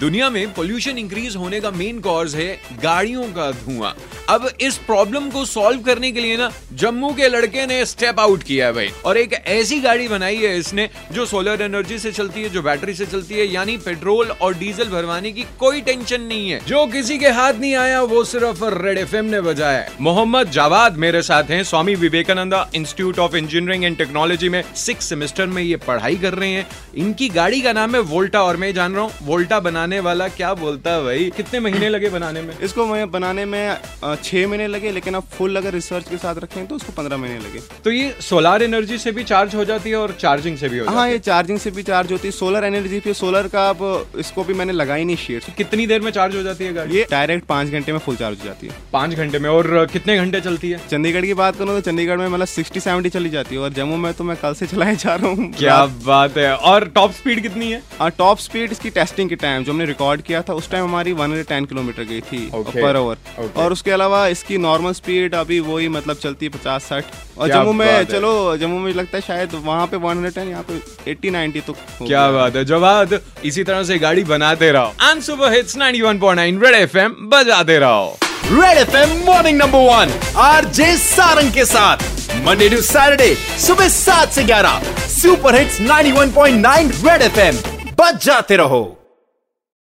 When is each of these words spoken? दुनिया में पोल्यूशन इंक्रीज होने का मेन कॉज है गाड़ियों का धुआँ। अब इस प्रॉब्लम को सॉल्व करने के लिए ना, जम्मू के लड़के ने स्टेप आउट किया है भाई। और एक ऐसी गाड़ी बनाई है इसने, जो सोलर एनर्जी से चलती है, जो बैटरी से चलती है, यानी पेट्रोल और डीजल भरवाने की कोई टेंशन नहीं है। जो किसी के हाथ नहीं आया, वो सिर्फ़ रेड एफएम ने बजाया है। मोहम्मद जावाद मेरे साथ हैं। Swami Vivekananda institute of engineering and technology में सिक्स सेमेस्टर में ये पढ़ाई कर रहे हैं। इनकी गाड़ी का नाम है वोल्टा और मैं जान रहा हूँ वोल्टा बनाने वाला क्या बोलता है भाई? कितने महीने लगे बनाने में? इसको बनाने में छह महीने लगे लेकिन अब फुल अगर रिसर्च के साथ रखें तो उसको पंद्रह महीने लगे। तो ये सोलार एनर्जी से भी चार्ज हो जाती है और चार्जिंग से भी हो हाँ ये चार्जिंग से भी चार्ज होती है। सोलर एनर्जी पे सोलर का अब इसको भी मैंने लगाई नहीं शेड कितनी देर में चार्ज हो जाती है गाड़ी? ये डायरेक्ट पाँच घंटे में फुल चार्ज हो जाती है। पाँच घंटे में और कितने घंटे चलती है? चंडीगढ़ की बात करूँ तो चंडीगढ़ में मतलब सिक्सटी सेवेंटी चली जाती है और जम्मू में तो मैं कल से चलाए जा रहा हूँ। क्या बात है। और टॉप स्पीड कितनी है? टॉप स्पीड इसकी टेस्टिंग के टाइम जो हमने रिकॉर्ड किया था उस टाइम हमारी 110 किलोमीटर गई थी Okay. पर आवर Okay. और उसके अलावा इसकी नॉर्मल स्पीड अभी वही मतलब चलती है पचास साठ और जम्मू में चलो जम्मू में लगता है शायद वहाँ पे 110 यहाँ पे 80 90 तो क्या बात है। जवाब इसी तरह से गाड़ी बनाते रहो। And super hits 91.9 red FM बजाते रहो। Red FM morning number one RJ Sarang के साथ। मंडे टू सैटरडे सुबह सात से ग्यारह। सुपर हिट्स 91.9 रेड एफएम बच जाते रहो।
दुनिया 0.00 0.28
में 0.30 0.52
पोल्यूशन 0.54 0.98
इंक्रीज 0.98 1.36
होने 1.36 1.60
का 1.60 1.70
मेन 1.70 1.98
कॉज 2.00 2.34
है 2.34 2.60
गाड़ियों 2.82 3.24
का 3.32 3.50
धुआँ। 3.50 3.94
अब 4.28 4.48
इस 4.60 4.76
प्रॉब्लम 4.76 5.28
को 5.30 5.44
सॉल्व 5.44 5.80
करने 5.80 6.10
के 6.12 6.20
लिए 6.20 6.36
ना, 6.36 6.50
जम्मू 6.72 7.12
के 7.14 7.28
लड़के 7.28 7.66
ने 7.66 7.84
स्टेप 7.86 8.20
आउट 8.20 8.42
किया 8.42 8.66
है 8.66 8.72
भाई। 8.72 8.90
और 9.04 9.16
एक 9.16 9.32
ऐसी 9.32 9.80
गाड़ी 9.80 10.08
बनाई 10.08 10.36
है 10.36 10.58
इसने, 10.58 10.88
जो 11.12 11.26
सोलर 11.26 11.62
एनर्जी 11.62 11.98
से 11.98 12.12
चलती 12.12 12.42
है, 12.42 12.48
जो 12.48 12.62
बैटरी 12.62 12.94
से 12.94 13.06
चलती 13.06 13.34
है, 13.34 13.46
यानी 13.52 13.76
पेट्रोल 13.76 14.30
और 14.30 14.54
डीजल 14.54 14.84
भरवाने 14.84 15.32
की 15.32 15.44
कोई 15.58 15.80
टेंशन 15.80 16.20
नहीं 16.20 16.50
है। 16.50 16.60
जो 16.66 16.86
किसी 16.86 17.18
के 17.18 17.28
हाथ 17.28 17.54
नहीं 17.54 17.74
आया, 17.74 18.02
वो 18.02 18.24
सिर्फ़ 18.24 18.64
रेड 18.64 18.98
एफएम 18.98 19.24
ने 19.24 19.40
बजाया 19.40 19.78
है। 19.78 19.92
मोहम्मद 20.00 20.50
जावाद 20.50 20.96
मेरे 20.96 21.22
साथ 21.22 21.44
हैं। 21.44 21.62
Swami 21.64 21.94
Vivekananda 21.94 22.68
institute 22.74 23.18
of 23.18 23.36
engineering 23.36 23.84
and 23.84 23.98
technology 23.98 24.48
में 24.48 24.62
सिक्स 24.76 25.08
सेमेस्टर 25.08 25.46
में 25.46 25.62
ये 25.62 25.76
पढ़ाई 25.76 26.16
कर 26.16 26.34
रहे 26.34 26.50
हैं। 26.50 26.66
इनकी 26.96 27.28
गाड़ी 27.28 27.60
का 27.60 27.72
नाम 27.72 27.94
है 27.94 28.00
वोल्टा 28.00 28.42
और 28.42 28.56
मैं 28.56 28.72
जान 28.74 28.94
रहा 28.94 29.04
हूँ 29.04 29.12
वोल्टा 29.22 29.60
बनाने 29.84 29.98
वाला 30.00 30.26
क्या 30.30 30.52
बोलता 30.54 30.90
है 30.90 31.02
भाई? 31.04 31.30
कितने 31.36 31.58
महीने 31.60 31.88
लगे 31.88 32.08
बनाने 32.10 32.42
में? 32.42 32.52
इसको 32.58 32.86
बनाने 33.08 33.44
में 33.44 33.76
छह 34.16 34.46
महीने 34.48 34.66
लगे 34.68 34.90
लेकिन 34.92 35.14
अब 35.14 35.22
फुल 35.32 35.56
अगर 35.56 35.72
रिसर्च 35.72 36.08
के 36.08 36.16
साथ 36.16 36.38
रखें 36.42 36.66
तो 36.66 36.74
उसको 36.74 36.92
पंद्रह 36.92 37.16
महीने 37.16 37.38
लगे। 37.38 37.60
तो 37.84 37.90
ये 37.90 38.14
सोलार 38.22 38.62
एनर्जी 38.62 38.98
से 38.98 39.12
भी 39.12 39.24
चार्ज 39.24 39.54
हो 39.54 39.64
जाती 39.64 39.90
है 39.90 39.96
और 39.96 40.16
चार्जिंग 40.20 40.56
से 40.58 40.68
भी 40.68 40.78
हो 40.78 40.86
हाँ 40.90 41.08
ये 41.08 41.18
चार्जिंग 41.20 41.58
से 41.58 41.70
भी 41.70 41.82
चार्ज 41.82 42.12
होती 42.12 42.28
है। 42.28 42.32
सोलर 42.32 42.64
एनर्जी 42.64 43.00
पे 43.00 43.14
सोलर 43.14 43.48
का 43.48 43.68
अब 43.70 44.12
इसको 44.18 44.44
भी 44.44 44.54
मैंने 44.54 44.72
लगाई 44.72 45.04
नहीं 45.04 45.16
शेड 45.16 45.52
कितनी 45.56 45.86
देर 45.86 46.00
में 46.00 46.10
चार्ज 46.12 46.36
हो 46.36 46.42
जाती 46.42 46.64
है 46.64 46.72
गाड़ी? 46.74 46.96
ये 46.96 47.06
डायरेक्ट 47.10 47.46
पाँच 47.46 47.68
घंटे 47.70 47.92
में 47.92 47.98
फुल 47.98 48.16
चार्ज 48.16 48.38
हो 48.38 48.44
जाती 48.44 48.66
है। 48.66 48.72
पाँच 48.92 49.14
घंटे 49.14 49.38
में 49.38 49.50
और 49.50 49.86
कितने 49.92 50.16
घंटे 50.16 50.40
चलती 50.40 50.70
है? 50.70 50.80
चंडीगढ़ 50.88 51.24
की 51.24 51.34
बात 51.34 51.58
करूँ 51.58 51.74
तो 51.74 51.90
चंडीगढ़ 51.90 52.18
में 52.18 52.26
मतलब 52.28 52.46
सिक्सटी 52.48 52.80
सेवेंटी 52.80 53.10
चली 53.10 53.30
जाती 53.30 53.54
है 53.54 53.60
और 53.60 53.72
जम्मू 53.74 53.96
में 53.98 54.12
तो 54.14 54.24
मैं 54.24 54.36
कल 54.38 54.54
से 54.54 54.66
चलाए 54.66 54.96
जा 54.96 55.14
रहा 55.14 55.28
हूँ। 55.28 55.52
क्या 55.52 55.84
बात 56.06 56.38
है। 56.38 56.54
और 56.54 56.88
टॉप 56.90 57.12
स्पीड 57.12 57.42
कितनी 57.42 57.70
है? 57.72 57.82
टॉप 58.18 58.38
स्पीड 58.40 58.72
इसकी 58.72 58.90
टेस्टिंग 58.92 59.28
के 59.28 59.36
टाइम 59.36 59.64
जो 59.64 59.72
हमने 59.74 59.84
रिकॉर्ड 59.86 60.22
किया 60.22 60.42
था 60.48 60.54
उस 60.54 60.70
टाइम 60.70 60.84
हमारी 60.84 61.12
110 61.14 61.66
किलोमीटर 61.68 62.02
गई 62.04 62.20
थी 62.22 62.40
Okay. 62.54 62.82
पर 62.82 62.96
आवर 62.96 63.16
Okay. 63.38 63.56
और 63.58 63.72
उसके 63.72 63.90
अलावा 63.90 64.26
इसकी 64.28 64.58
नॉर्मल 64.58 64.92
स्पीड 64.92 65.34
अभी 65.34 65.58
वही 65.68 65.88
मतलब 65.88 66.16
चलती 66.16 66.46
है 66.46 66.52
पचास 66.52 66.84
साठ 66.88 67.04
और 67.38 67.48
जम्मू 67.48 67.72
में 67.72 68.04
चलो 68.06 68.32
जम्मू 68.56 68.78
में 68.78 68.92
लगता 68.94 69.16
है 69.16 69.22
शायद 69.22 69.54
वहाँ 69.64 69.86
पे 69.86 69.96
110 69.98 70.48
यहाँ 70.48 70.64
पे 70.70 70.78
80 71.12 71.30
90 71.30 71.60
तो 71.66 71.72
क्या 71.98 72.30
बात 72.30 72.56
है। 72.56 72.64
जवाब 72.64 73.18
इसी 73.44 73.64
तरह 73.64 73.82
से 73.84 73.98
गाड़ी 73.98 74.24
बनाते 74.24 74.70
रहो। 74.72 75.10
And 75.10 75.22
super 75.22 75.52
hits 75.52 75.76
91.9 75.78 76.62
red 76.64 76.74
FM 76.74 77.14
बजाते 77.32 77.78
रहो। 77.78 78.16
Red 78.52 78.78
FM 78.78 79.16
morning 79.26 79.58
number 79.58 79.86
one 79.90 80.12
RJ 80.44 80.96
Sarang 80.98 81.52
के 81.52 81.64
साथ। 81.64 82.10
मंडे 82.46 82.68
टू 82.68 82.80
सैटरडे 82.82 83.34
सुबह 83.66 83.88
सात 83.88 84.32
से 84.32 84.44
ग्यारह। 84.44 84.82
सुपर 85.10 85.58
हिट्स 85.58 85.80
91.9 85.82 86.92
रेड 87.08 87.22
एफएम 87.22 87.62
बच 88.00 88.24
जाते 88.24 88.56
रहो। 88.56 88.84